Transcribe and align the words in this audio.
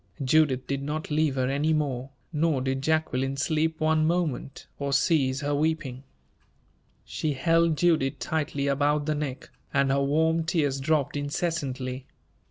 Judith 0.23 0.65
did 0.65 0.81
not 0.81 1.11
leave 1.11 1.35
her 1.35 1.47
any 1.47 1.73
more, 1.73 2.09
nor 2.33 2.59
did 2.59 2.81
Jacqueline 2.81 3.37
sleep 3.37 3.79
one 3.79 4.03
moment, 4.07 4.65
or 4.79 4.91
cease 4.93 5.41
her 5.41 5.53
weeping. 5.53 6.03
She 7.05 7.33
held 7.33 7.77
Judith 7.77 8.17
tightly 8.17 8.65
about 8.65 9.05
the 9.05 9.13
neck, 9.13 9.51
and 9.71 9.91
her 9.91 10.01
warm 10.01 10.43
tears 10.43 10.79
dropped 10.79 11.15
incessantly. 11.15 12.07